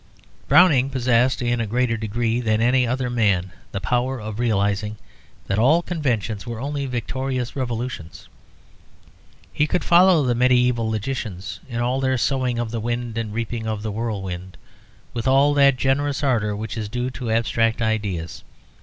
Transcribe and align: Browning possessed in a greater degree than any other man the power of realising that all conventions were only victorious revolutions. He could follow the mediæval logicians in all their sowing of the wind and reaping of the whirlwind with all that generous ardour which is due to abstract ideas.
Browning 0.47 0.89
possessed 0.89 1.43
in 1.43 1.61
a 1.61 1.67
greater 1.67 1.95
degree 1.95 2.39
than 2.41 2.59
any 2.59 2.87
other 2.87 3.07
man 3.07 3.51
the 3.71 3.79
power 3.79 4.19
of 4.19 4.39
realising 4.39 4.97
that 5.45 5.59
all 5.59 5.83
conventions 5.83 6.47
were 6.47 6.59
only 6.59 6.87
victorious 6.87 7.55
revolutions. 7.55 8.27
He 9.53 9.67
could 9.67 9.83
follow 9.83 10.23
the 10.25 10.33
mediæval 10.33 10.89
logicians 10.89 11.59
in 11.69 11.81
all 11.81 11.99
their 11.99 12.17
sowing 12.17 12.57
of 12.57 12.71
the 12.71 12.79
wind 12.79 13.15
and 13.15 13.31
reaping 13.31 13.67
of 13.67 13.83
the 13.83 13.91
whirlwind 13.91 14.57
with 15.13 15.27
all 15.27 15.53
that 15.53 15.75
generous 15.77 16.23
ardour 16.23 16.55
which 16.55 16.77
is 16.77 16.89
due 16.89 17.11
to 17.11 17.29
abstract 17.29 17.79
ideas. 17.79 18.43